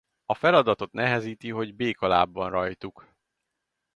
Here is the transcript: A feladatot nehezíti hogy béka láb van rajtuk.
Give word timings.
A 0.25 0.33
feladatot 0.35 0.91
nehezíti 0.91 1.49
hogy 1.49 1.75
béka 1.75 2.07
láb 2.07 2.33
van 2.33 2.49
rajtuk. 2.49 3.07